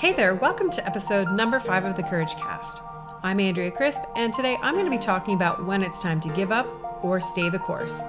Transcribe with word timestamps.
Hey 0.00 0.14
there, 0.14 0.34
welcome 0.34 0.70
to 0.70 0.86
episode 0.86 1.30
number 1.30 1.60
five 1.60 1.84
of 1.84 1.94
the 1.94 2.02
Courage 2.02 2.34
Cast. 2.36 2.80
I'm 3.22 3.38
Andrea 3.38 3.70
Crisp, 3.70 4.00
and 4.16 4.32
today 4.32 4.56
I'm 4.62 4.72
going 4.72 4.86
to 4.86 4.90
be 4.90 4.96
talking 4.96 5.34
about 5.34 5.66
when 5.66 5.82
it's 5.82 6.00
time 6.00 6.20
to 6.22 6.30
give 6.30 6.50
up 6.50 6.66
or 7.04 7.20
stay 7.20 7.50
the 7.50 7.58
course. 7.58 8.00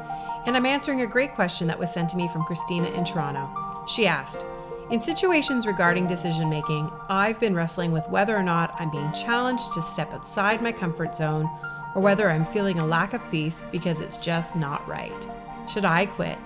And 0.46 0.56
I'm 0.56 0.66
answering 0.66 1.02
a 1.02 1.06
great 1.06 1.36
question 1.36 1.68
that 1.68 1.78
was 1.78 1.94
sent 1.94 2.10
to 2.12 2.16
me 2.16 2.30
from 2.30 2.46
Christina 2.46 2.88
in 2.92 3.04
Toronto. 3.04 3.86
She 3.90 4.08
asked, 4.08 4.46
in 4.90 5.02
situations 5.02 5.68
regarding 5.68 6.08
decision 6.08 6.50
making, 6.50 6.90
I've 7.10 7.42
been 7.42 7.56
wrestling 7.56 7.92
with 7.92 8.08
whether 8.08 8.38
or 8.38 8.44
not 8.44 8.74
I'm 8.80 8.90
being 8.90 9.12
challenged 9.12 9.74
to 9.74 9.82
step 9.82 10.14
outside 10.14 10.62
my 10.62 10.72
comfort 10.72 11.14
zone 11.14 11.50
or 11.94 12.02
whether 12.02 12.30
I'm 12.30 12.46
feeling 12.46 12.80
a 12.80 12.88
lack 12.88 13.14
of 13.14 13.30
peace 13.30 13.66
because 13.70 14.00
it's 14.00 14.16
just 14.16 14.56
not 14.56 14.88
right. 14.88 15.28
Should 15.70 15.84
I 15.84 16.06
quit 16.06 16.38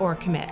or 0.00 0.16
commit? 0.16 0.50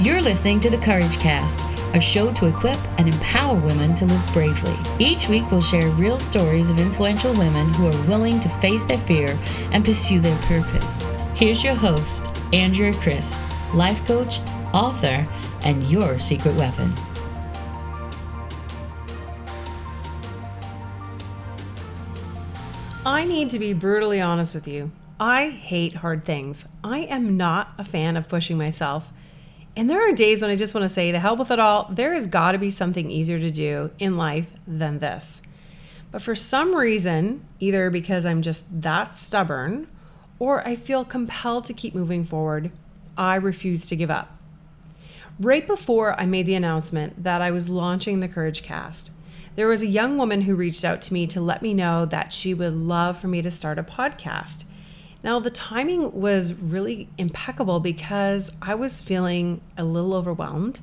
You're 0.00 0.22
listening 0.22 0.60
to 0.60 0.70
the 0.70 0.78
Courage 0.78 1.18
Cast, 1.18 1.58
a 1.92 2.00
show 2.00 2.32
to 2.34 2.46
equip 2.46 2.78
and 3.00 3.12
empower 3.12 3.56
women 3.56 3.96
to 3.96 4.04
live 4.04 4.32
bravely. 4.32 4.76
Each 5.00 5.28
week, 5.28 5.50
we'll 5.50 5.60
share 5.60 5.88
real 5.90 6.20
stories 6.20 6.70
of 6.70 6.78
influential 6.78 7.32
women 7.32 7.74
who 7.74 7.88
are 7.88 8.06
willing 8.06 8.38
to 8.38 8.48
face 8.48 8.84
their 8.84 8.98
fear 8.98 9.36
and 9.72 9.84
pursue 9.84 10.20
their 10.20 10.38
purpose. 10.42 11.10
Here's 11.34 11.64
your 11.64 11.74
host, 11.74 12.28
Andrea 12.52 12.94
Crisp, 12.94 13.40
life 13.74 14.06
coach, 14.06 14.38
author, 14.72 15.26
and 15.64 15.82
your 15.90 16.20
secret 16.20 16.54
weapon. 16.54 16.94
I 23.04 23.24
need 23.24 23.50
to 23.50 23.58
be 23.58 23.72
brutally 23.72 24.20
honest 24.20 24.54
with 24.54 24.68
you. 24.68 24.92
I 25.18 25.50
hate 25.50 25.94
hard 25.94 26.24
things. 26.24 26.68
I 26.84 26.98
am 26.98 27.36
not 27.36 27.72
a 27.78 27.82
fan 27.82 28.16
of 28.16 28.28
pushing 28.28 28.56
myself. 28.56 29.12
And 29.78 29.88
there 29.88 30.02
are 30.06 30.12
days 30.12 30.42
when 30.42 30.50
I 30.50 30.56
just 30.56 30.74
want 30.74 30.86
to 30.86 30.88
say, 30.88 31.12
the 31.12 31.20
hell 31.20 31.36
with 31.36 31.52
it 31.52 31.60
all, 31.60 31.86
there 31.88 32.12
has 32.12 32.26
got 32.26 32.50
to 32.50 32.58
be 32.58 32.68
something 32.68 33.08
easier 33.08 33.38
to 33.38 33.48
do 33.48 33.92
in 34.00 34.16
life 34.16 34.50
than 34.66 34.98
this. 34.98 35.40
But 36.10 36.20
for 36.20 36.34
some 36.34 36.74
reason, 36.74 37.46
either 37.60 37.88
because 37.88 38.26
I'm 38.26 38.42
just 38.42 38.82
that 38.82 39.16
stubborn 39.16 39.86
or 40.40 40.66
I 40.66 40.74
feel 40.74 41.04
compelled 41.04 41.64
to 41.66 41.74
keep 41.74 41.94
moving 41.94 42.24
forward, 42.24 42.72
I 43.16 43.36
refuse 43.36 43.86
to 43.86 43.94
give 43.94 44.10
up. 44.10 44.36
Right 45.38 45.64
before 45.64 46.20
I 46.20 46.26
made 46.26 46.46
the 46.46 46.56
announcement 46.56 47.22
that 47.22 47.40
I 47.40 47.52
was 47.52 47.70
launching 47.70 48.18
the 48.18 48.26
Courage 48.26 48.64
Cast, 48.64 49.12
there 49.54 49.68
was 49.68 49.82
a 49.82 49.86
young 49.86 50.18
woman 50.18 50.40
who 50.40 50.56
reached 50.56 50.84
out 50.84 51.00
to 51.02 51.14
me 51.14 51.28
to 51.28 51.40
let 51.40 51.62
me 51.62 51.72
know 51.72 52.04
that 52.04 52.32
she 52.32 52.52
would 52.52 52.74
love 52.74 53.16
for 53.16 53.28
me 53.28 53.42
to 53.42 53.50
start 53.52 53.78
a 53.78 53.84
podcast. 53.84 54.64
Now, 55.22 55.40
the 55.40 55.50
timing 55.50 56.12
was 56.12 56.54
really 56.54 57.08
impeccable 57.18 57.80
because 57.80 58.52
I 58.62 58.74
was 58.76 59.02
feeling 59.02 59.60
a 59.76 59.82
little 59.82 60.14
overwhelmed. 60.14 60.80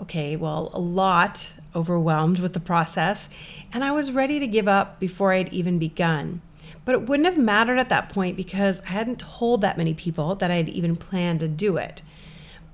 Okay, 0.00 0.36
well, 0.36 0.70
a 0.72 0.78
lot 0.78 1.54
overwhelmed 1.74 2.38
with 2.38 2.52
the 2.52 2.60
process, 2.60 3.28
and 3.72 3.82
I 3.82 3.90
was 3.90 4.12
ready 4.12 4.38
to 4.38 4.46
give 4.46 4.68
up 4.68 5.00
before 5.00 5.32
I'd 5.32 5.52
even 5.52 5.78
begun. 5.78 6.42
But 6.84 6.94
it 6.94 7.08
wouldn't 7.08 7.26
have 7.26 7.38
mattered 7.38 7.78
at 7.78 7.88
that 7.88 8.08
point 8.08 8.36
because 8.36 8.80
I 8.82 8.90
hadn't 8.90 9.18
told 9.18 9.62
that 9.62 9.76
many 9.76 9.94
people 9.94 10.36
that 10.36 10.50
I'd 10.50 10.68
even 10.68 10.94
planned 10.94 11.40
to 11.40 11.48
do 11.48 11.76
it. 11.76 12.02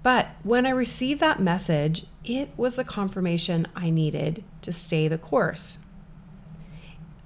But 0.02 0.28
when 0.42 0.66
I 0.66 0.70
received 0.70 1.20
that 1.20 1.40
message, 1.40 2.04
it 2.24 2.50
was 2.56 2.77
the 2.77 2.84
confirmation 2.84 3.66
I 3.74 3.88
needed 3.88 4.44
to 4.62 4.72
stay 4.72 5.08
the 5.08 5.16
course. 5.16 5.78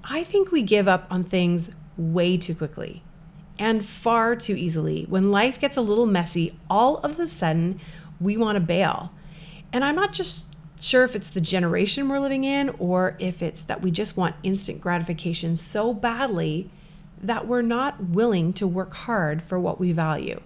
I 0.04 0.22
think 0.22 0.52
we 0.52 0.62
give 0.62 0.86
up 0.86 1.06
on 1.10 1.24
things 1.24 1.74
way 1.96 2.36
too 2.36 2.54
quickly 2.54 3.02
and 3.58 3.84
far 3.84 4.36
too 4.36 4.54
easily. 4.54 5.04
When 5.08 5.30
life 5.30 5.58
gets 5.58 5.76
a 5.76 5.82
little 5.82 6.06
messy, 6.06 6.58
all 6.68 6.98
of 6.98 7.18
a 7.18 7.26
sudden 7.26 7.80
we 8.20 8.36
want 8.36 8.56
to 8.56 8.60
bail. 8.60 9.12
And 9.72 9.84
I'm 9.84 9.96
not 9.96 10.12
just 10.12 10.54
sure 10.80 11.04
if 11.04 11.16
it's 11.16 11.30
the 11.30 11.40
generation 11.40 12.08
we're 12.08 12.20
living 12.20 12.44
in 12.44 12.70
or 12.78 13.16
if 13.18 13.42
it's 13.42 13.62
that 13.64 13.82
we 13.82 13.90
just 13.90 14.16
want 14.16 14.36
instant 14.42 14.80
gratification 14.80 15.56
so 15.56 15.94
badly 15.94 16.70
that 17.22 17.46
we're 17.46 17.62
not 17.62 18.04
willing 18.04 18.52
to 18.52 18.66
work 18.66 18.92
hard 18.94 19.42
for 19.42 19.58
what 19.58 19.80
we 19.80 19.92
value. 19.92 20.40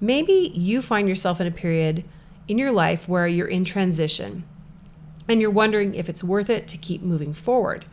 Maybe 0.00 0.50
you 0.54 0.82
find 0.82 1.08
yourself 1.08 1.40
in 1.40 1.46
a 1.46 1.52
period 1.52 2.08
in 2.48 2.58
your 2.58 2.72
life 2.72 3.08
where 3.08 3.26
you're 3.26 3.46
in 3.46 3.64
transition 3.64 4.44
and 5.28 5.40
you're 5.40 5.50
wondering 5.50 5.94
if 5.94 6.08
it's 6.08 6.24
worth 6.24 6.50
it 6.50 6.66
to 6.68 6.76
keep 6.76 7.02
moving 7.02 7.32
forward. 7.32 7.84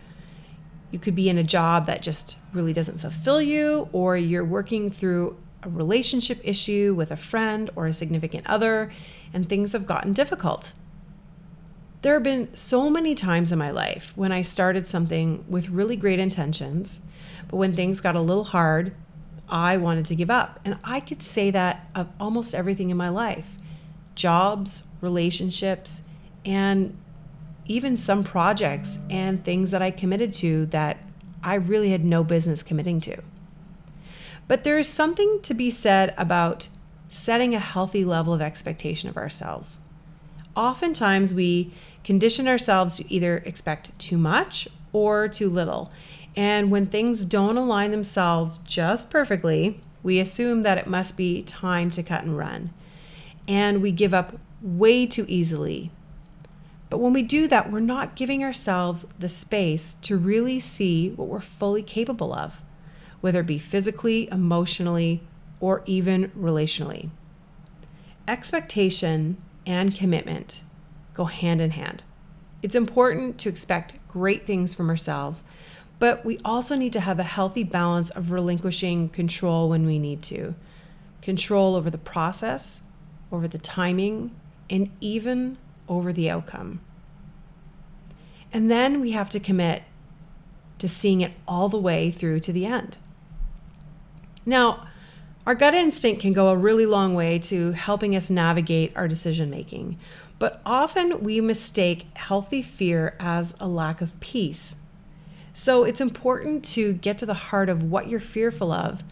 You 0.91 0.99
could 0.99 1.15
be 1.15 1.29
in 1.29 1.37
a 1.37 1.43
job 1.43 1.85
that 1.85 2.01
just 2.01 2.37
really 2.53 2.73
doesn't 2.73 2.99
fulfill 2.99 3.41
you, 3.41 3.89
or 3.91 4.17
you're 4.17 4.45
working 4.45 4.89
through 4.89 5.37
a 5.63 5.69
relationship 5.69 6.39
issue 6.43 6.93
with 6.95 7.11
a 7.11 7.17
friend 7.17 7.69
or 7.75 7.87
a 7.87 7.93
significant 7.93 8.47
other, 8.47 8.91
and 9.33 9.47
things 9.47 9.73
have 9.73 9.85
gotten 9.85 10.13
difficult. 10.13 10.73
There 12.01 12.13
have 12.13 12.23
been 12.23 12.55
so 12.55 12.89
many 12.89 13.13
times 13.13 13.51
in 13.51 13.59
my 13.59 13.71
life 13.71 14.13
when 14.15 14.31
I 14.31 14.41
started 14.41 14.87
something 14.87 15.43
with 15.49 15.69
really 15.69 15.97
great 15.97 16.19
intentions, 16.19 17.01
but 17.49 17.57
when 17.57 17.75
things 17.75 17.99
got 17.99 18.15
a 18.15 18.21
little 18.21 18.45
hard, 18.45 18.95
I 19.49 19.77
wanted 19.77 20.05
to 20.05 20.15
give 20.15 20.29
up. 20.29 20.59
And 20.63 20.79
I 20.83 21.01
could 21.01 21.21
say 21.21 21.51
that 21.51 21.89
of 21.93 22.07
almost 22.19 22.55
everything 22.55 22.89
in 22.89 22.97
my 22.97 23.09
life 23.09 23.57
jobs, 24.15 24.87
relationships, 25.01 26.09
and 26.45 26.97
even 27.69 27.95
some 27.95 28.23
projects 28.23 28.99
and 29.09 29.45
things 29.45 29.71
that 29.71 29.81
I 29.81 29.91
committed 29.91 30.33
to 30.33 30.65
that 30.67 30.97
I 31.43 31.53
really 31.53 31.91
had 31.91 32.03
no 32.03 32.23
business 32.23 32.63
committing 32.63 32.99
to. 33.01 33.21
But 34.47 34.63
there 34.63 34.79
is 34.79 34.87
something 34.87 35.39
to 35.43 35.53
be 35.53 35.69
said 35.69 36.13
about 36.17 36.67
setting 37.07 37.53
a 37.53 37.59
healthy 37.59 38.03
level 38.03 38.33
of 38.33 38.41
expectation 38.41 39.07
of 39.07 39.17
ourselves. 39.17 39.79
Oftentimes, 40.55 41.33
we 41.33 41.71
condition 42.03 42.47
ourselves 42.47 42.97
to 42.97 43.13
either 43.13 43.37
expect 43.45 43.97
too 43.99 44.17
much 44.17 44.67
or 44.91 45.27
too 45.27 45.49
little. 45.49 45.91
And 46.35 46.71
when 46.71 46.87
things 46.87 47.23
don't 47.23 47.57
align 47.57 47.91
themselves 47.91 48.57
just 48.59 49.11
perfectly, 49.11 49.79
we 50.01 50.19
assume 50.19 50.63
that 50.63 50.79
it 50.79 50.87
must 50.87 51.15
be 51.15 51.43
time 51.43 51.91
to 51.91 52.01
cut 52.01 52.23
and 52.23 52.35
run. 52.35 52.71
And 53.47 53.81
we 53.81 53.91
give 53.91 54.13
up 54.13 54.39
way 54.61 55.05
too 55.05 55.25
easily 55.27 55.91
but 56.89 56.99
when 56.99 57.13
we 57.13 57.21
do 57.21 57.47
that, 57.47 57.71
we're 57.71 57.79
not 57.79 58.15
giving 58.15 58.43
ourselves 58.43 59.05
the 59.19 59.29
space 59.29 59.93
to 59.95 60.17
really 60.17 60.59
see 60.59 61.09
what 61.09 61.27
we're 61.27 61.39
fully 61.39 61.83
capable 61.83 62.33
of, 62.33 62.61
whether 63.21 63.41
it 63.41 63.47
be 63.47 63.59
physically, 63.59 64.27
emotionally, 64.31 65.21
or 65.59 65.83
even 65.85 66.29
relationally. 66.29 67.09
Expectation 68.27 69.37
and 69.65 69.95
commitment 69.95 70.63
go 71.13 71.25
hand 71.25 71.61
in 71.61 71.71
hand. 71.71 72.03
It's 72.63 72.75
important 72.75 73.37
to 73.39 73.49
expect 73.49 73.95
great 74.07 74.45
things 74.45 74.73
from 74.73 74.89
ourselves, 74.89 75.43
but 75.99 76.25
we 76.25 76.39
also 76.43 76.75
need 76.75 76.93
to 76.93 77.01
have 77.01 77.19
a 77.19 77.23
healthy 77.23 77.63
balance 77.63 78.09
of 78.09 78.31
relinquishing 78.31 79.09
control 79.09 79.69
when 79.69 79.85
we 79.85 79.99
need 79.99 80.21
to. 80.23 80.55
Control 81.21 81.75
over 81.75 81.89
the 81.89 81.97
process, 81.97 82.83
over 83.31 83.47
the 83.47 83.57
timing, 83.57 84.33
and 84.69 84.89
even 85.01 85.57
over 85.89 86.13
the 86.13 86.29
outcome. 86.29 86.79
And 88.53 88.71
then 88.71 89.01
we 89.01 89.11
have 89.11 89.29
to 89.31 89.39
commit 89.39 89.83
to 90.77 90.87
seeing 90.87 91.21
it 91.21 91.33
all 91.47 91.69
the 91.69 91.77
way 91.77 92.09
through 92.09 92.39
to 92.41 92.53
the 92.53 92.65
end. 92.65 92.97
Now, 94.45 94.87
our 95.45 95.55
gut 95.55 95.73
instinct 95.73 96.21
can 96.21 96.33
go 96.33 96.49
a 96.49 96.55
really 96.55 96.85
long 96.85 97.13
way 97.13 97.39
to 97.39 97.71
helping 97.71 98.15
us 98.15 98.29
navigate 98.29 98.95
our 98.95 99.07
decision 99.07 99.49
making, 99.49 99.97
but 100.37 100.61
often 100.65 101.23
we 101.23 101.41
mistake 101.41 102.07
healthy 102.15 102.61
fear 102.61 103.15
as 103.19 103.55
a 103.59 103.67
lack 103.67 104.01
of 104.01 104.19
peace. 104.19 104.75
So 105.53 105.83
it's 105.83 106.01
important 106.01 106.63
to 106.65 106.93
get 106.93 107.17
to 107.17 107.25
the 107.25 107.33
heart 107.33 107.67
of 107.67 107.83
what 107.83 108.07
you're 108.07 108.19
fearful 108.19 108.71
of 108.71 109.03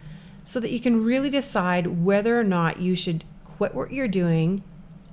so 0.43 0.59
that 0.61 0.71
you 0.71 0.79
can 0.79 1.03
really 1.03 1.29
decide 1.29 2.03
whether 2.03 2.39
or 2.39 2.43
not 2.43 2.79
you 2.79 2.95
should 2.95 3.25
quit 3.43 3.75
what 3.75 3.91
you're 3.91 4.07
doing 4.07 4.63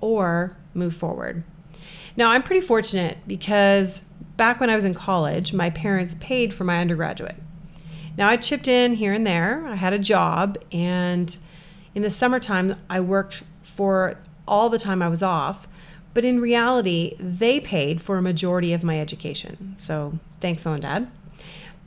or 0.01 0.57
move 0.75 0.95
forward. 0.95 1.43
Now, 2.17 2.31
I'm 2.31 2.43
pretty 2.43 2.61
fortunate 2.61 3.19
because 3.27 4.03
back 4.37 4.61
when 4.61 4.71
I 4.71 4.75
was 4.75 4.85
in 4.85 4.95
college, 4.95 5.53
my 5.53 5.71
parents 5.71 6.15
paid 6.17 6.55
for 6.55 6.65
my 6.65 6.79
undergraduate. 6.79 7.37
Now, 8.17 8.29
I 8.29 8.37
chipped 8.37 8.69
in 8.69 8.95
here 8.95 9.13
and 9.13 9.27
there. 9.27 9.67
I 9.67 9.75
had 9.75 9.93
a 9.93 9.99
job, 9.99 10.57
and 10.73 11.37
in 11.95 12.03
the 12.03 12.11
summertime, 12.11 12.77
I 12.89 13.01
worked 13.01 13.43
for 13.63 14.19
all 14.47 14.69
the 14.69 14.79
time 14.79 15.03
I 15.03 15.09
was 15.09 15.23
off. 15.23 15.67
But 16.13 16.25
in 16.25 16.41
reality, 16.41 17.17
they 17.19 17.59
paid 17.59 18.01
for 18.01 18.17
a 18.17 18.23
majority 18.23 18.73
of 18.73 18.85
my 18.85 19.01
education. 19.01 19.75
So 19.79 20.15
thanks, 20.39 20.65
mom 20.65 20.75
and 20.75 20.83
dad. 20.83 21.11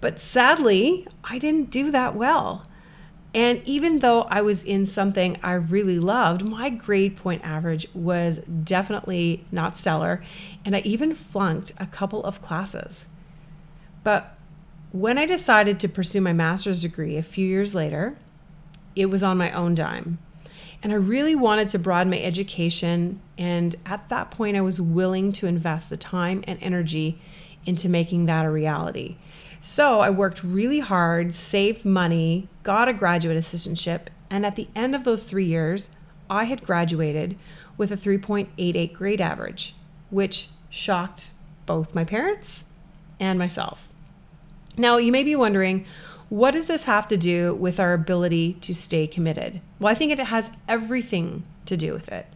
But 0.02 0.20
sadly, 0.20 1.08
I 1.24 1.40
didn't 1.40 1.72
do 1.72 1.92
that 1.92 2.14
well. 2.14 2.67
And 3.38 3.62
even 3.66 4.00
though 4.00 4.24
I 4.24 4.42
was 4.42 4.64
in 4.64 4.88
something 4.88 5.38
I 5.44 5.54
really 5.54 6.00
loved, 6.00 6.44
my 6.44 6.72
grade 6.72 7.16
point 7.16 7.44
average 7.44 7.86
was 7.94 8.40
definitely 8.40 9.46
not 9.52 9.78
stellar. 9.78 10.24
And 10.66 10.76
I 10.76 10.80
even 10.80 11.14
flunked 11.14 11.72
a 11.78 11.86
couple 11.86 12.24
of 12.24 12.42
classes. 12.42 13.08
But 14.04 14.36
when 14.92 15.20
I 15.20 15.28
decided 15.28 15.80
to 15.82 15.88
pursue 15.88 16.20
my 16.20 16.34
master's 16.34 16.82
degree 16.82 17.16
a 17.16 17.22
few 17.22 17.46
years 17.46 17.76
later, 17.76 18.18
it 18.96 19.12
was 19.12 19.22
on 19.22 19.38
my 19.38 19.52
own 19.52 19.76
dime. 19.76 20.18
And 20.82 20.92
I 20.92 20.96
really 20.96 21.36
wanted 21.36 21.70
to 21.70 21.78
broaden 21.78 22.10
my 22.10 22.20
education. 22.20 23.22
And 23.38 23.76
at 23.86 24.10
that 24.10 24.32
point, 24.32 24.58
I 24.58 24.62
was 24.62 24.82
willing 24.82 25.32
to 25.34 25.46
invest 25.46 25.92
the 25.92 25.98
time 25.98 26.44
and 26.48 26.58
energy 26.60 27.22
into 27.68 27.88
making 27.88 28.26
that 28.26 28.48
a 28.48 28.50
reality. 28.50 29.18
So 29.60 30.02
I 30.02 30.10
worked 30.10 30.44
really 30.44 30.80
hard, 30.80 31.34
saved 31.34 31.84
money, 31.84 32.48
got 32.64 32.88
a 32.88 32.94
graduate 32.94 33.38
assistantship, 33.38 34.08
and 34.30 34.46
at 34.46 34.56
the 34.56 34.68
end 34.76 34.96
of 34.96 35.04
those 35.04 35.24
three 35.24 35.46
years, 35.46 35.90
I 36.30 36.46
had 36.46 36.66
graduated 36.66 37.38
with 37.78 37.92
a 37.92 37.98
3.88 37.98 38.94
grade 38.94 39.22
average, 39.22 39.76
which 40.10 40.50
shocked 40.70 41.32
both 41.66 41.96
my 41.96 42.04
parents 42.04 42.66
and 43.20 43.40
myself. 43.40 43.88
Now, 44.78 44.98
you 44.98 45.12
may 45.12 45.24
be 45.24 45.36
wondering, 45.36 45.86
what 46.30 46.52
does 46.52 46.68
this 46.68 46.86
have 46.86 47.08
to 47.08 47.18
do 47.18 47.56
with 47.56 47.80
our 47.80 47.94
ability 47.94 48.54
to 48.62 48.76
stay 48.76 49.08
committed? 49.08 49.62
Well, 49.80 49.92
I 49.92 49.96
think 49.96 50.12
it 50.12 50.20
has 50.20 50.52
everything 50.68 51.44
to 51.66 51.78
do 51.78 51.94
with 51.94 52.12
it. 52.12 52.28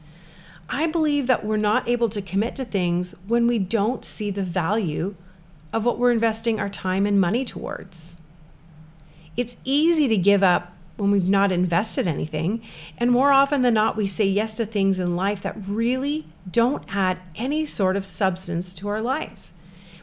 I 0.70 0.88
believe 0.88 1.28
that 1.28 1.46
we're 1.46 1.58
not 1.58 1.88
able 1.90 2.08
to 2.10 2.22
commit 2.22 2.56
to 2.56 2.66
things 2.66 3.14
when 3.28 3.46
we 3.46 3.60
don't 3.60 4.06
see 4.06 4.32
the 4.32 4.44
value 4.44 5.16
of 5.74 5.86
what 5.86 5.98
we're 5.98 6.12
investing 6.12 6.60
our 6.60 6.70
time 6.70 7.06
and 7.06 7.20
money 7.20 7.46
towards. 7.46 8.18
It's 9.38 9.58
easy 9.64 10.08
to 10.08 10.18
give 10.18 10.44
up 10.44 10.74
when 10.98 11.12
we've 11.12 11.28
not 11.28 11.52
invested 11.52 12.08
anything, 12.08 12.64
and 12.98 13.10
more 13.12 13.32
often 13.32 13.64
than 13.64 13.74
not, 13.74 13.96
we 13.96 14.06
say 14.06 14.26
yes 14.26 14.54
to 14.56 14.66
things 14.66 15.00
in 15.00 15.16
life 15.16 15.42
that 15.42 15.56
really 15.68 16.28
don't 16.50 16.84
add 16.94 17.18
any 17.36 17.66
sort 17.66 17.96
of 17.96 18.06
substance 18.06 18.74
to 18.76 18.88
our 18.88 19.02
lives. 19.02 19.54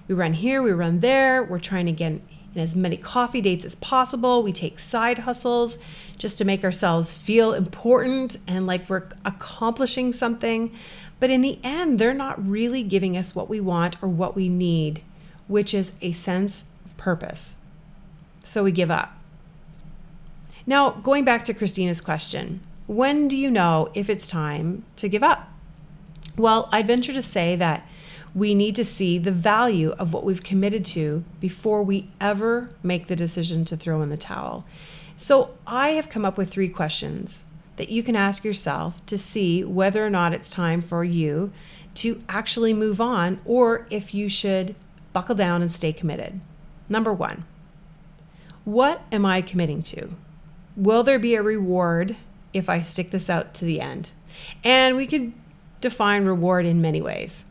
We 0.08 0.14
run 0.14 0.32
here, 0.32 0.62
we 0.62 0.72
run 0.72 1.00
there, 1.00 1.44
we're 1.44 1.60
trying 1.60 1.86
to 1.86 1.92
get 1.92 2.12
in 2.12 2.22
as 2.56 2.74
many 2.74 2.96
coffee 2.96 3.40
dates 3.40 3.64
as 3.64 3.76
possible. 3.76 4.42
We 4.42 4.52
take 4.52 4.78
side 4.78 5.20
hustles 5.20 5.78
just 6.16 6.38
to 6.38 6.44
make 6.44 6.64
ourselves 6.64 7.14
feel 7.14 7.52
important 7.52 8.38
and 8.48 8.66
like 8.66 8.88
we're 8.88 9.08
accomplishing 9.24 10.12
something. 10.12 10.74
But 11.20 11.30
in 11.30 11.42
the 11.42 11.58
end, 11.62 11.98
they're 11.98 12.14
not 12.14 12.44
really 12.44 12.82
giving 12.82 13.16
us 13.16 13.34
what 13.34 13.48
we 13.48 13.60
want 13.60 14.02
or 14.02 14.08
what 14.08 14.34
we 14.34 14.48
need, 14.48 15.02
which 15.48 15.74
is 15.74 15.92
a 16.00 16.12
sense 16.12 16.70
of 16.84 16.96
purpose. 16.96 17.56
So 18.42 18.62
we 18.62 18.72
give 18.72 18.90
up. 18.90 19.20
Now, 20.66 20.90
going 20.90 21.24
back 21.24 21.44
to 21.44 21.54
Christina's 21.54 22.00
question, 22.00 22.60
when 22.86 23.26
do 23.26 23.36
you 23.36 23.50
know 23.50 23.90
if 23.94 24.08
it's 24.08 24.26
time 24.26 24.84
to 24.96 25.08
give 25.08 25.22
up? 25.22 25.48
Well, 26.36 26.68
I'd 26.70 26.86
venture 26.86 27.12
to 27.12 27.22
say 27.22 27.56
that 27.56 27.86
we 28.34 28.54
need 28.54 28.76
to 28.76 28.84
see 28.84 29.18
the 29.18 29.32
value 29.32 29.90
of 29.98 30.12
what 30.12 30.24
we've 30.24 30.42
committed 30.42 30.84
to 30.84 31.24
before 31.40 31.82
we 31.82 32.10
ever 32.20 32.68
make 32.82 33.06
the 33.06 33.16
decision 33.16 33.64
to 33.64 33.76
throw 33.76 34.00
in 34.02 34.10
the 34.10 34.16
towel. 34.16 34.66
So, 35.16 35.56
I 35.66 35.90
have 35.90 36.08
come 36.10 36.24
up 36.24 36.38
with 36.38 36.50
three 36.50 36.68
questions 36.68 37.44
that 37.76 37.88
you 37.88 38.02
can 38.02 38.14
ask 38.14 38.44
yourself 38.44 39.04
to 39.06 39.16
see 39.16 39.64
whether 39.64 40.04
or 40.04 40.10
not 40.10 40.34
it's 40.34 40.50
time 40.50 40.82
for 40.82 41.02
you 41.02 41.50
to 41.94 42.20
actually 42.28 42.74
move 42.74 43.00
on 43.00 43.40
or 43.44 43.86
if 43.90 44.14
you 44.14 44.28
should 44.28 44.74
buckle 45.12 45.34
down 45.34 45.62
and 45.62 45.72
stay 45.72 45.92
committed. 45.92 46.40
Number 46.88 47.12
one, 47.12 47.44
what 48.64 49.02
am 49.10 49.24
I 49.24 49.42
committing 49.42 49.82
to? 49.82 50.10
Will 50.76 51.02
there 51.02 51.18
be 51.18 51.34
a 51.34 51.42
reward 51.42 52.16
if 52.52 52.68
I 52.68 52.80
stick 52.80 53.10
this 53.10 53.28
out 53.28 53.54
to 53.54 53.64
the 53.64 53.80
end? 53.80 54.10
And 54.62 54.96
we 54.96 55.06
could 55.06 55.32
define 55.80 56.24
reward 56.24 56.66
in 56.66 56.80
many 56.80 57.00
ways. 57.00 57.44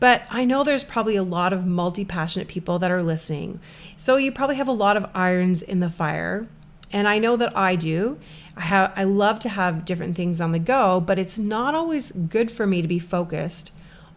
But 0.00 0.26
I 0.30 0.44
know 0.44 0.64
there's 0.64 0.84
probably 0.84 1.16
a 1.16 1.22
lot 1.22 1.52
of 1.52 1.66
multi 1.66 2.04
passionate 2.04 2.48
people 2.48 2.78
that 2.78 2.90
are 2.90 3.02
listening. 3.02 3.60
So 3.96 4.16
you 4.16 4.32
probably 4.32 4.56
have 4.56 4.68
a 4.68 4.72
lot 4.72 4.96
of 4.96 5.10
irons 5.14 5.62
in 5.62 5.80
the 5.80 5.90
fire. 5.90 6.46
And 6.92 7.08
I 7.08 7.18
know 7.18 7.36
that 7.36 7.56
I 7.56 7.76
do. 7.76 8.18
I 8.56 8.62
have 8.62 8.92
I 8.96 9.04
love 9.04 9.38
to 9.40 9.48
have 9.48 9.84
different 9.84 10.16
things 10.16 10.40
on 10.40 10.52
the 10.52 10.58
go, 10.58 11.00
but 11.00 11.18
it's 11.18 11.38
not 11.38 11.74
always 11.74 12.12
good 12.12 12.50
for 12.50 12.66
me 12.66 12.82
to 12.82 12.88
be 12.88 12.98
focused 12.98 13.72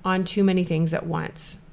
on 0.06 0.24
too 0.24 0.44
many 0.44 0.64
things 0.64 0.94
at 0.94 1.06
once. 1.06 1.67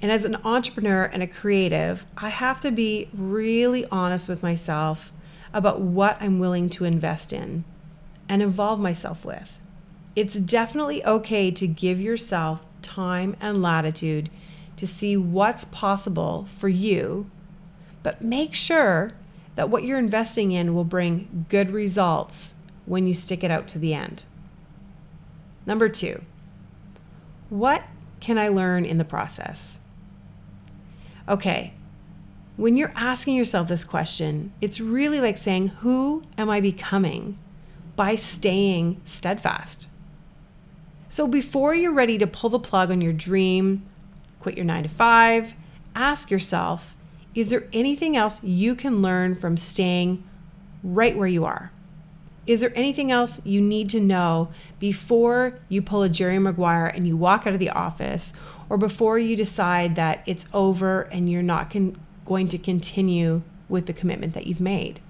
And 0.00 0.12
as 0.12 0.24
an 0.24 0.36
entrepreneur 0.44 1.04
and 1.04 1.22
a 1.22 1.26
creative, 1.26 2.06
I 2.16 2.28
have 2.28 2.60
to 2.60 2.70
be 2.70 3.08
really 3.12 3.84
honest 3.86 4.28
with 4.28 4.42
myself 4.42 5.12
about 5.52 5.80
what 5.80 6.16
I'm 6.20 6.38
willing 6.38 6.68
to 6.70 6.84
invest 6.84 7.32
in 7.32 7.64
and 8.28 8.42
involve 8.42 8.78
myself 8.78 9.24
with. 9.24 9.60
It's 10.14 10.38
definitely 10.38 11.04
okay 11.04 11.50
to 11.50 11.66
give 11.66 12.00
yourself 12.00 12.64
time 12.82 13.36
and 13.40 13.62
latitude 13.62 14.30
to 14.76 14.86
see 14.86 15.16
what's 15.16 15.64
possible 15.64 16.46
for 16.56 16.68
you, 16.68 17.26
but 18.02 18.22
make 18.22 18.54
sure 18.54 19.12
that 19.56 19.70
what 19.70 19.82
you're 19.82 19.98
investing 19.98 20.52
in 20.52 20.74
will 20.74 20.84
bring 20.84 21.46
good 21.48 21.72
results 21.72 22.54
when 22.86 23.06
you 23.06 23.14
stick 23.14 23.42
it 23.42 23.50
out 23.50 23.66
to 23.68 23.78
the 23.78 23.92
end. 23.92 24.22
Number 25.66 25.88
two, 25.88 26.22
what 27.50 27.82
can 28.20 28.38
I 28.38 28.48
learn 28.48 28.84
in 28.84 28.98
the 28.98 29.04
process? 29.04 29.80
Okay, 31.28 31.74
when 32.56 32.74
you're 32.74 32.92
asking 32.96 33.36
yourself 33.36 33.68
this 33.68 33.84
question, 33.84 34.52
it's 34.60 34.80
really 34.80 35.20
like 35.20 35.36
saying, 35.36 35.68
Who 35.68 36.22
am 36.38 36.48
I 36.48 36.60
becoming 36.60 37.38
by 37.96 38.14
staying 38.14 39.00
steadfast? 39.04 39.88
So 41.08 41.28
before 41.28 41.74
you're 41.74 41.92
ready 41.92 42.18
to 42.18 42.26
pull 42.26 42.50
the 42.50 42.58
plug 42.58 42.90
on 42.90 43.00
your 43.00 43.12
dream, 43.12 43.86
quit 44.40 44.56
your 44.56 44.64
nine 44.64 44.84
to 44.84 44.88
five, 44.88 45.52
ask 45.94 46.30
yourself 46.30 46.94
is 47.34 47.50
there 47.50 47.68
anything 47.72 48.16
else 48.16 48.42
you 48.42 48.74
can 48.74 49.00
learn 49.00 49.34
from 49.34 49.56
staying 49.56 50.24
right 50.82 51.16
where 51.16 51.28
you 51.28 51.44
are? 51.44 51.70
Is 52.48 52.62
there 52.62 52.72
anything 52.74 53.12
else 53.12 53.44
you 53.46 53.60
need 53.60 53.90
to 53.90 54.00
know 54.00 54.48
before 54.80 55.58
you 55.68 55.82
pull 55.82 56.02
a 56.02 56.08
Jerry 56.08 56.38
Maguire 56.38 56.86
and 56.86 57.06
you 57.06 57.16
walk 57.16 57.46
out 57.46 57.52
of 57.52 57.60
the 57.60 57.70
office, 57.70 58.32
or 58.68 58.76
before 58.76 59.18
you 59.18 59.36
decide 59.36 59.96
that 59.96 60.22
it's 60.26 60.48
over 60.52 61.02
and 61.02 61.30
you're 61.30 61.42
not 61.42 61.70
con- 61.70 61.96
going 62.24 62.48
to 62.48 62.58
continue 62.58 63.42
with 63.68 63.86
the 63.86 63.92
commitment 63.92 64.34
that 64.34 64.46
you've 64.46 64.60
made? 64.60 65.00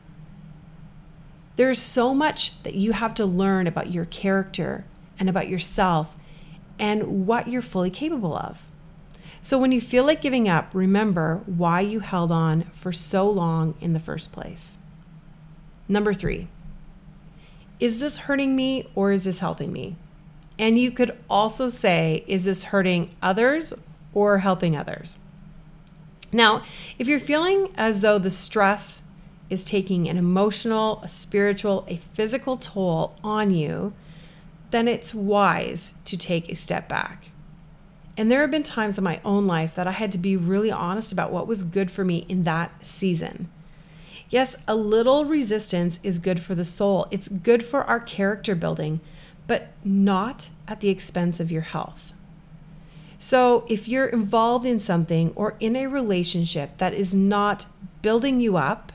There's 1.56 1.80
so 1.80 2.14
much 2.14 2.62
that 2.62 2.74
you 2.74 2.92
have 2.92 3.14
to 3.14 3.26
learn 3.26 3.66
about 3.66 3.92
your 3.92 4.04
character 4.04 4.84
and 5.18 5.28
about 5.28 5.48
yourself 5.48 6.16
and 6.78 7.26
what 7.26 7.48
you're 7.48 7.62
fully 7.62 7.90
capable 7.90 8.36
of. 8.36 8.64
So 9.40 9.58
when 9.58 9.72
you 9.72 9.80
feel 9.80 10.04
like 10.04 10.20
giving 10.20 10.48
up, 10.48 10.70
remember 10.72 11.42
why 11.46 11.80
you 11.80 12.00
held 12.00 12.30
on 12.30 12.62
for 12.64 12.92
so 12.92 13.28
long 13.28 13.74
in 13.80 13.92
the 13.92 13.98
first 13.98 14.32
place. 14.32 14.76
Number 15.88 16.12
three, 16.12 16.48
is 17.80 18.00
this 18.00 18.18
hurting 18.18 18.54
me 18.54 18.88
or 18.94 19.12
is 19.12 19.24
this 19.24 19.40
helping 19.40 19.72
me? 19.72 19.96
And 20.58 20.78
you 20.78 20.90
could 20.90 21.16
also 21.30 21.68
say, 21.68 22.24
is 22.26 22.44
this 22.44 22.64
hurting 22.64 23.10
others 23.22 23.72
or 24.12 24.38
helping 24.38 24.76
others? 24.76 25.18
Now, 26.32 26.62
if 26.98 27.08
you're 27.08 27.20
feeling 27.20 27.72
as 27.76 28.02
though 28.02 28.18
the 28.18 28.30
stress 28.30 29.08
is 29.48 29.64
taking 29.64 30.08
an 30.08 30.18
emotional, 30.18 31.00
a 31.02 31.08
spiritual, 31.08 31.84
a 31.88 31.96
physical 31.96 32.56
toll 32.56 33.16
on 33.22 33.52
you, 33.52 33.94
then 34.70 34.86
it's 34.88 35.14
wise 35.14 35.98
to 36.04 36.16
take 36.16 36.48
a 36.48 36.54
step 36.54 36.88
back. 36.88 37.30
And 38.16 38.30
there 38.30 38.40
have 38.40 38.50
been 38.50 38.64
times 38.64 38.98
in 38.98 39.04
my 39.04 39.20
own 39.24 39.46
life 39.46 39.74
that 39.76 39.86
I 39.86 39.92
had 39.92 40.12
to 40.12 40.18
be 40.18 40.36
really 40.36 40.72
honest 40.72 41.12
about 41.12 41.30
what 41.30 41.46
was 41.46 41.62
good 41.62 41.90
for 41.90 42.04
me 42.04 42.26
in 42.28 42.42
that 42.44 42.84
season. 42.84 43.48
Yes, 44.28 44.62
a 44.66 44.74
little 44.74 45.24
resistance 45.24 46.00
is 46.02 46.18
good 46.18 46.40
for 46.40 46.54
the 46.54 46.64
soul, 46.64 47.06
it's 47.10 47.28
good 47.28 47.62
for 47.62 47.84
our 47.84 48.00
character 48.00 48.54
building, 48.54 49.00
but 49.48 49.72
not 49.82 50.50
at 50.68 50.78
the 50.78 50.90
expense 50.90 51.40
of 51.40 51.50
your 51.50 51.62
health. 51.62 52.12
So, 53.20 53.64
if 53.68 53.88
you're 53.88 54.06
involved 54.06 54.64
in 54.64 54.78
something 54.78 55.32
or 55.34 55.56
in 55.58 55.74
a 55.74 55.88
relationship 55.88 56.78
that 56.78 56.94
is 56.94 57.12
not 57.12 57.66
building 58.00 58.40
you 58.40 58.56
up, 58.56 58.92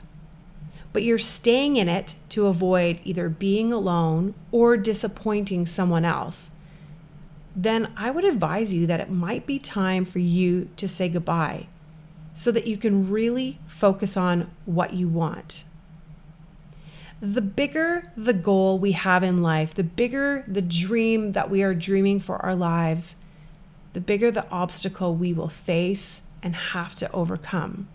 but 0.93 1.03
you're 1.03 1.19
staying 1.19 1.75
in 1.75 1.89
it 1.89 2.15
to 2.29 2.47
avoid 2.47 3.01
either 3.03 3.27
being 3.27 3.73
alone 3.73 4.33
or 4.51 4.77
disappointing 4.77 5.65
someone 5.65 6.05
else, 6.05 6.51
then 7.53 7.91
I 7.97 8.11
would 8.11 8.23
advise 8.23 8.73
you 8.73 8.87
that 8.87 9.01
it 9.01 9.11
might 9.11 9.45
be 9.45 9.59
time 9.59 10.05
for 10.05 10.19
you 10.19 10.69
to 10.77 10.87
say 10.87 11.09
goodbye 11.09 11.67
so 12.33 12.51
that 12.51 12.65
you 12.65 12.77
can 12.77 13.09
really 13.09 13.59
focus 13.67 14.15
on 14.15 14.49
what 14.65 14.93
you 14.93 15.07
want. 15.07 15.65
The 17.23 17.41
bigger 17.41 18.11
the 18.17 18.33
goal 18.33 18.77
we 18.77 18.91
have 18.91 19.23
in 19.23 19.41
life, 19.41 19.73
the 19.73 19.83
bigger 19.83 20.43
the 20.45 20.61
dream 20.61 21.31
that 21.31 21.49
we 21.49 21.63
are 21.63 21.73
dreaming 21.73 22.19
for 22.19 22.35
our 22.45 22.53
lives, 22.53 23.23
the 23.93 24.01
bigger 24.01 24.29
the 24.29 24.47
obstacle 24.49 25.15
we 25.15 25.33
will 25.33 25.47
face 25.47 26.23
and 26.43 26.53
have 26.55 26.93
to 26.95 27.11
overcome 27.13 27.87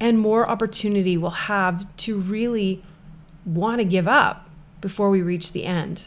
and 0.00 0.18
more 0.18 0.48
opportunity 0.48 1.16
we'll 1.16 1.30
have 1.30 1.96
to 1.96 2.18
really 2.18 2.82
want 3.44 3.80
to 3.80 3.84
give 3.84 4.06
up 4.06 4.48
before 4.80 5.10
we 5.10 5.22
reach 5.22 5.52
the 5.52 5.64
end. 5.64 6.06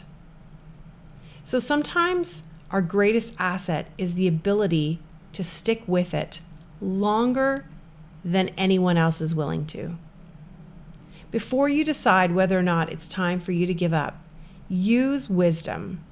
So 1.44 1.58
sometimes 1.58 2.48
our 2.70 2.80
greatest 2.80 3.34
asset 3.38 3.88
is 3.98 4.14
the 4.14 4.28
ability 4.28 5.00
to 5.32 5.44
stick 5.44 5.82
with 5.86 6.14
it 6.14 6.40
longer 6.80 7.66
than 8.24 8.48
anyone 8.50 8.96
else 8.96 9.20
is 9.20 9.34
willing 9.34 9.66
to. 9.66 9.98
Before 11.32 11.66
you 11.66 11.82
decide 11.82 12.34
whether 12.34 12.58
or 12.58 12.62
not 12.62 12.92
it's 12.92 13.08
time 13.08 13.40
for 13.40 13.52
you 13.52 13.66
to 13.66 13.72
give 13.72 13.94
up, 13.94 14.22
use 14.68 15.30
wisdom. 15.30 16.04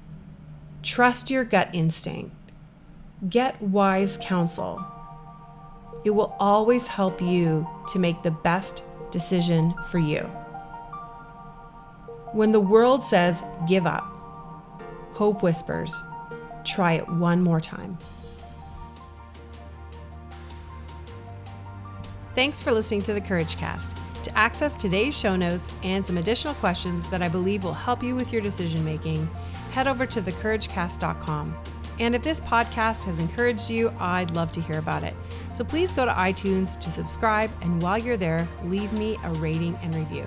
Trust 0.81 1.29
your 1.29 1.43
gut 1.43 1.69
instinct. 1.73 2.35
Get 3.29 3.61
wise 3.61 4.17
counsel. 4.19 4.83
It 6.03 6.09
will 6.09 6.35
always 6.39 6.87
help 6.87 7.21
you 7.21 7.67
to 7.89 7.99
make 7.99 8.23
the 8.23 8.31
best 8.31 8.83
decision 9.11 9.75
for 9.89 9.99
you. 9.99 10.21
When 12.33 12.51
the 12.51 12.59
world 12.59 13.03
says 13.03 13.43
give 13.67 13.85
up, 13.85 14.03
hope 15.13 15.43
whispers, 15.43 16.01
try 16.63 16.93
it 16.93 17.07
one 17.07 17.43
more 17.43 17.61
time. 17.61 17.99
Thanks 22.33 22.59
for 22.59 22.71
listening 22.71 23.03
to 23.03 23.13
the 23.13 23.21
Courage 23.21 23.55
Cast. 23.57 23.95
To 24.23 24.37
access 24.37 24.75
today's 24.75 25.17
show 25.17 25.35
notes 25.35 25.73
and 25.83 26.05
some 26.05 26.17
additional 26.17 26.53
questions 26.55 27.07
that 27.09 27.21
I 27.21 27.27
believe 27.27 27.63
will 27.63 27.73
help 27.73 28.03
you 28.03 28.15
with 28.15 28.31
your 28.31 28.41
decision 28.41 28.85
making, 28.85 29.27
head 29.71 29.87
over 29.87 30.05
to 30.05 30.21
thecouragecast.com. 30.21 31.55
And 31.99 32.15
if 32.15 32.21
this 32.23 32.39
podcast 32.39 33.03
has 33.03 33.19
encouraged 33.19 33.69
you, 33.69 33.91
I'd 33.99 34.31
love 34.31 34.51
to 34.53 34.61
hear 34.61 34.79
about 34.79 35.03
it. 35.03 35.15
So 35.53 35.63
please 35.63 35.93
go 35.93 36.05
to 36.05 36.11
iTunes 36.11 36.79
to 36.81 36.91
subscribe, 36.91 37.51
and 37.61 37.81
while 37.81 37.97
you're 37.97 38.17
there, 38.17 38.47
leave 38.63 38.93
me 38.93 39.17
a 39.23 39.31
rating 39.33 39.75
and 39.83 39.93
review. 39.95 40.25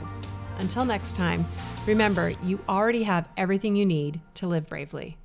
Until 0.58 0.84
next 0.84 1.16
time, 1.16 1.44
remember 1.86 2.32
you 2.42 2.60
already 2.68 3.04
have 3.04 3.28
everything 3.36 3.76
you 3.76 3.86
need 3.86 4.20
to 4.34 4.46
live 4.46 4.68
bravely. 4.68 5.16